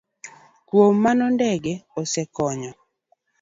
[0.67, 2.71] Kuom mano, ndege osekonyo